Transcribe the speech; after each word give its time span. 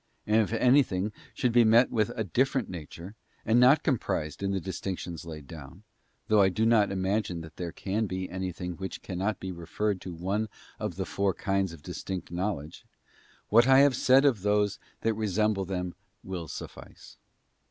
And 0.25 0.37
if 0.41 0.51
anything 0.53 1.11
should 1.31 1.51
be 1.51 1.63
met 1.63 1.91
with 1.91 2.09
of 2.09 2.17
a 2.17 2.23
different 2.23 2.67
nature, 2.69 3.13
and 3.45 3.59
not 3.59 3.83
comprised 3.83 4.41
in 4.41 4.49
the 4.49 4.59
dis 4.59 4.81
tinctions 4.81 5.27
laid 5.27 5.45
down—though 5.45 6.41
I 6.41 6.49
do 6.49 6.65
not 6.65 6.91
imagine 6.91 7.41
that 7.41 7.57
there 7.57 7.71
can 7.71 8.07
be 8.07 8.27
anything 8.27 8.77
which 8.77 9.03
cannot 9.03 9.39
be 9.39 9.51
referred 9.51 10.01
to 10.01 10.11
one 10.15 10.49
of 10.79 10.95
the 10.95 11.05
four 11.05 11.35
kinds 11.35 11.71
of 11.71 11.83
distinct 11.83 12.31
knowledge—what 12.31 13.67
I 13.67 13.81
have 13.81 13.95
said 13.95 14.25
of 14.25 14.41
those 14.41 14.79
that 15.01 15.13
resemble 15.13 15.65
them 15.65 15.93
will 16.23 16.47
suffice. 16.47 17.17